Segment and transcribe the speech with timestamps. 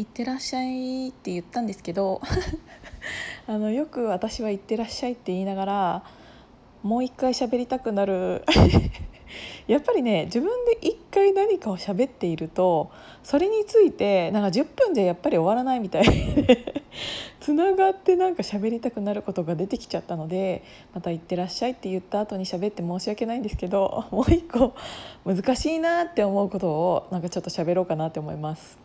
[0.00, 2.22] 行ってらっしゃい」って言ったんですけど
[3.46, 6.02] あのよく私は「行ってらっしゃい」って言いながら
[6.82, 8.42] もう一回喋りたくなる
[9.68, 12.90] やっぱりね自分で一回何かを喋っていると
[13.22, 16.82] それについてなんか10分じゃやっぱり終わらないみたいで
[17.38, 20.62] つながってなんか喋りたくなることが出てきちゃったので
[20.94, 24.72] また「行ってらっしゃい」って言った後に喋って申し訳ないんですけどもう一個
[25.26, 28.78] 難しいなって思うことをなんかちょっと喋ろうかなって思います。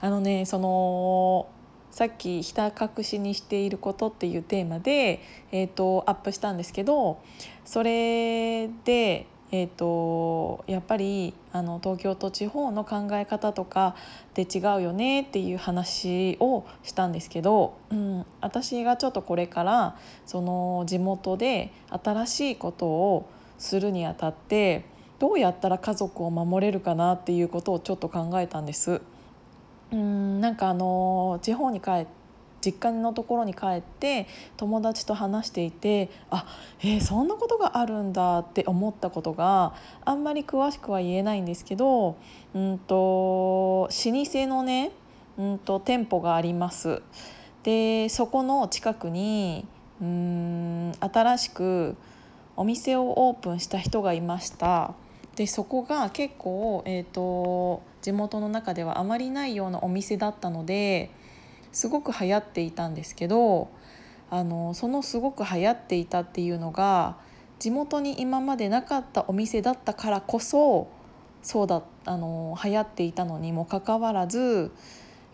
[0.00, 1.48] あのねその
[1.90, 5.20] さっき「ひた隠しにしていること」っていうテーマで、
[5.50, 7.18] えーと、アップしたんですけど
[7.64, 13.96] それで、えーと、やっぱりあの東京と地方の考え方とか
[14.34, 23.28] で違うよねっていう話をしたんですけど、うん、私がちょっとこれからその地元で新しいことを
[23.58, 24.84] するにあたって
[25.18, 29.00] どうやったら家族を守れるかなっていうことをちょっと考えたんです。
[29.92, 32.18] うんなんかあの地方に帰って
[32.60, 36.46] 実家のところに帰って友達と話していてあ
[36.80, 42.16] えー、そんなことがあるんだって思ったことがあんまり詳しくは言えないんですけど、
[42.54, 44.90] うんと、老舗のね、
[45.38, 47.02] うんと、店舗があります。
[47.62, 49.66] でそこの近くに
[50.00, 51.96] うん新しく
[52.56, 54.94] お店をオープンした人がいました。
[55.38, 61.10] でそこが結構、えーと、地元の中ではあまりないようなお店だったので
[61.70, 63.70] すごく流行っていたんですけど
[64.30, 67.18] あのそのすごく流行っていたっていうのが
[67.60, 70.88] 地元に今までなかったお店だったからこそ
[71.44, 74.72] そうだあの流行っていたのにもかかわらず、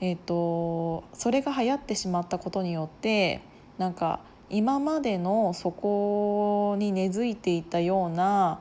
[0.03, 3.41] えーとそれが流行ってしまったことによって
[3.79, 8.61] なんか今までのそこに根付いていたような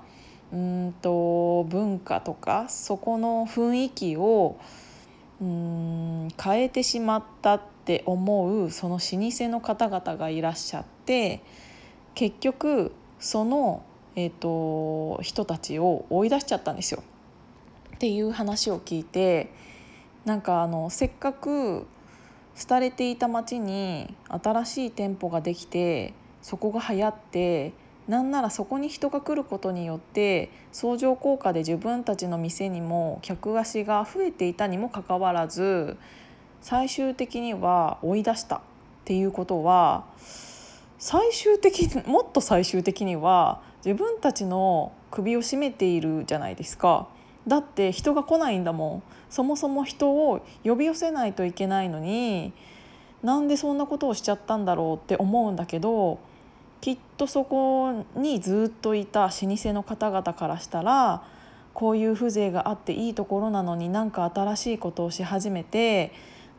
[0.54, 4.58] うんと文化とかそこの雰囲気を
[5.42, 11.42] うん変えてしまったって思うその老舗の方々がいらっしゃって
[12.14, 13.84] 結局その、
[14.16, 17.02] えーと、人たちを追い出しちゃったんですよ。
[17.96, 19.52] っていう話を聞いて
[20.26, 21.88] なんかあのせっかく
[22.68, 27.72] 廃れていた町に新しい店舗ができてそこが流行って
[28.08, 35.98] なんならそこに人が来ることによって相乗効果で自分たちの店にも客足が増えていたにもかかわらず
[36.62, 38.62] 最終的には追い出したっ
[39.06, 40.06] ていうことは
[41.00, 47.10] 最終的にもっと最終的には自分たちの首を絞めているじゃないですか。
[47.48, 52.54] だって人が来ないんだもんそもそも人を呼び寄せないといけないのに
[53.22, 56.20] なんでそんなことをしちゃったんだろうって思うんだけど
[56.84, 61.24] きっとそこにずっといた老舗の方々からしたら
[61.74, 66.12] こういう風情があっていいところなのになんか新しいことをし始めて、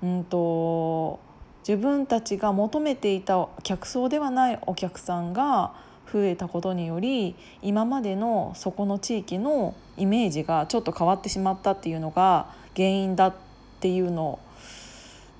[0.03, 1.21] うんと、
[1.69, 5.75] 自分たちが求めていた客層ではないお客さんが
[6.11, 13.35] 増えたことにより今までのそこの地域のイメージがちょっと変わってしまったっていうのが原因だっ
[13.81, 14.39] ていうの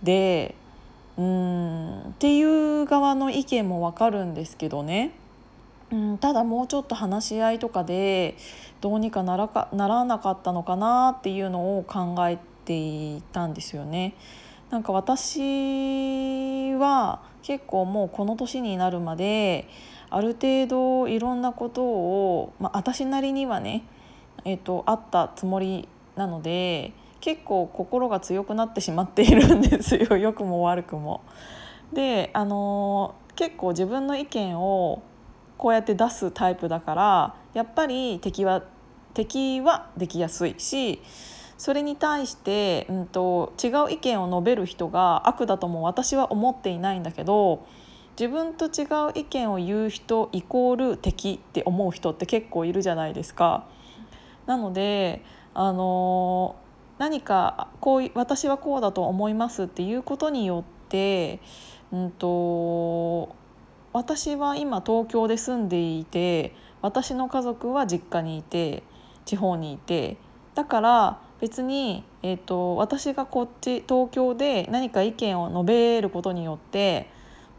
[0.03, 0.55] で
[1.17, 2.01] うん。
[2.01, 5.13] っていう側の意見もわかるんですけどね。
[5.93, 6.19] うん。
[6.19, 8.37] ただもうちょっと話し合いとかで
[8.81, 14.15] どうにかならかならなかったのかなっていうのを考えていたんですよね。
[14.71, 19.69] なんか私は結構もうこの年になるまで
[20.11, 23.85] ある程度いろんなことを、まあ、私なりにはね、
[24.45, 26.93] えーと、あったつもりなので
[27.25, 31.23] 結構心が強くなってしまっているんですよ 良くも悪くも。
[31.91, 35.01] であの結構自分の意見を
[35.57, 38.63] こうやって出すタイプだからやっぱり敵は
[39.15, 41.01] 敵はできやすいし
[41.57, 47.65] それに対して、うんと、違う意見を述べる人が悪だとも私は思っていないんだけど
[48.21, 53.65] 自分と違う意見を言う人イコール敵って思う人って結構いるじゃないですか。
[54.45, 55.23] なので
[55.55, 56.57] あの
[56.99, 61.41] 何かこう私はこうだと思いますっていうことによって、
[61.93, 63.35] うんと、
[63.93, 68.83] 私は今東京で住んでいて私の家族は実家にいて
[69.25, 70.17] 地方にいて
[70.55, 77.11] だから別に、えーと、私がこっち東京で何か意見を述べることによって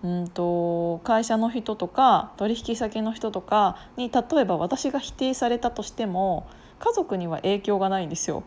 [0.03, 6.47] うんと会社の人とか取引先の人とかに例えば私が否定されたとしても
[6.79, 8.43] 家族には影響がないんですよ。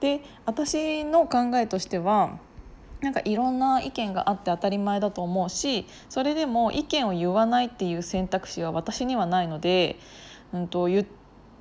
[0.00, 2.38] で私の考えとしては
[3.04, 9.98] なんかいろんな意見があって当たり前だと思うしそれでも意見を言わないっていう選択肢は私にはないので、
[10.52, 11.06] うん、と言っ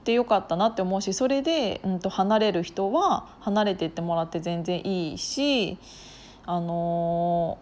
[0.03, 5.77] てよかったなって思うしそれで、うん、と離れる人は離れていってもらって全然いいし
[6.45, 7.57] あの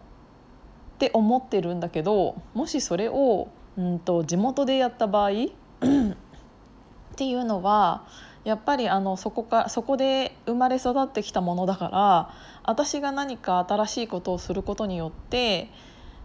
[0.94, 8.06] ー、って思ってるんだけどもしそれを、うんと、地元でやった場合 っていうのは
[8.44, 12.34] やっぱりあのそこかそこで生まれ育ってきたものだから
[12.64, 15.70] 私が何か新しいことをすることによって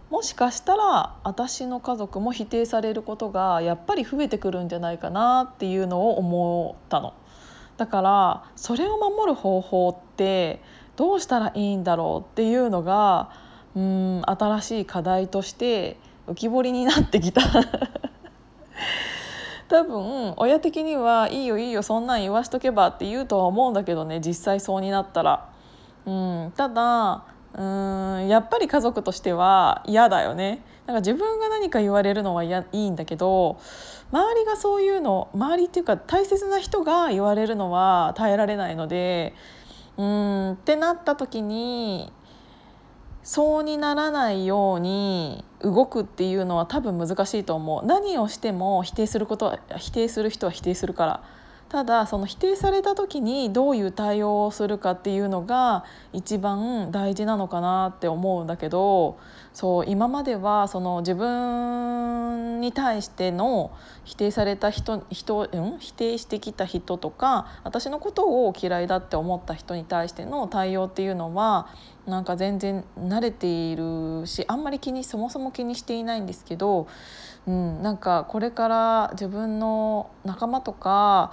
[0.09, 7.13] もしかしたら私の家族も否定されることがやっぱり増えてくるんじゃないかなっていうのを思ったの。
[7.75, 10.61] だからそれを守る方法って
[10.95, 13.29] どうしたらいいんだろうっていうのが
[13.75, 15.97] うん新しい課題として
[16.27, 17.41] 浮き彫りになってきた
[19.69, 25.49] 多分親的にはいいよいいよそんなん言わしとけばって言うとは思うんだけどね実際そうになったら。
[26.05, 33.59] うん、ただうんやっぱり家族としては嫌だよねなんか自分が何か言われるのはいいんだけど
[34.11, 39.33] 周りがそういうの周りっていうか大切な人が言われるのは耐えられないので
[39.97, 42.13] うんってなった時に
[43.27, 47.85] そうにならないように動くっていうのは多分難しいと思う。
[47.85, 51.23] 何をしても否定することは否定する人は否定するから。
[51.69, 55.83] ただその否定された時にどういう対応をするかっていうのが
[56.13, 59.17] 一番大事なのかなって思うんだけど
[59.53, 63.71] そう今まではその自分に対しての
[64.05, 71.67] 否定された人人、うん、否定してきた人とか私のことを嫌いだって思った人に対しての対応っていうのは
[72.05, 76.87] なんか全然慣れているしあんまり気にそもそも気にしていないんですけど
[77.47, 81.31] うん、なんかこれから自分の仲間とか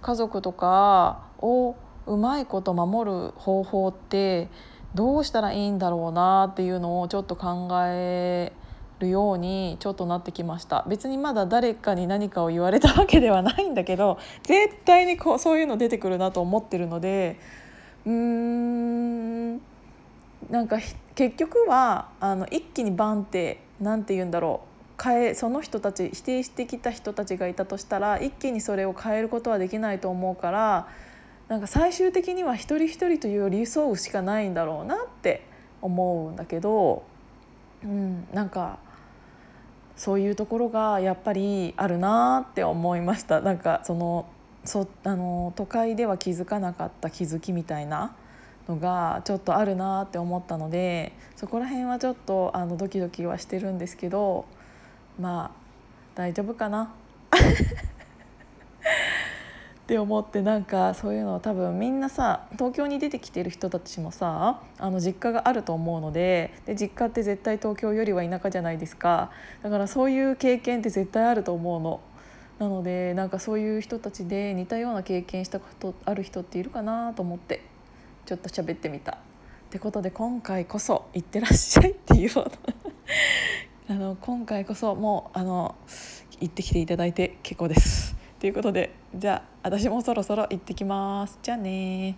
[0.00, 1.74] 家族とかを
[2.06, 4.48] うまいこと守る方法って
[4.94, 8.52] どうしたらいいんだろうなっていうのをちょっと考え
[9.00, 10.86] るようにちょっとなってきました。
[10.88, 17.40] 別にまだ誰かに何かを言われたわけではないんだけど絶対にこうそういうの出てくるなと思ってるので
[18.06, 19.56] うーん
[20.48, 20.78] なんか
[21.16, 24.75] 結局はあの一気にバンって何て言うんだろう。
[25.02, 30.88] 変えその人たち否定してきた人たちがいたとしたら一気にそれを変えることはできないと思うから
[31.48, 35.46] なんか最終的には一人一人という寄り添うしかないんだろうなって
[35.80, 37.04] 思うんだけど、
[37.84, 38.78] うん、なんか
[39.96, 43.40] そういうところがやっぱりあるなって思いました。
[43.40, 44.26] なんかその
[44.64, 48.16] そあの都会では気づかなかった気づきみたいな
[48.68, 54.44] のがちょっとあるなって思ったのでそこら辺はちょっとあのドキドキはしてるんですけど
[55.20, 55.56] まあ
[56.14, 56.92] 大丈夫かな？
[59.86, 69.30] って思ってなんかそういうの多分みんなさ東京に出てきてる人たちもさあの実家があると思うのでで実家って絶対東京よりは田舎じゃないですか
[69.62, 72.00] だからそういう経験って絶対あると思うの。
[72.58, 77.62] なのでなんかそういう人たちで似たような経験したことある人っているかなと思って
[78.24, 79.12] ちょっと喋ってみた。
[79.12, 79.16] っ
[79.68, 82.30] てことで今回こそ「いってらっしゃい」っていう
[83.88, 85.76] あの今回こそもうあの
[86.40, 88.16] 行ってきていただいて結構です。
[88.40, 91.38] ということでじゃあ私もそろそろ行ってきます。
[91.40, 92.16] じゃあね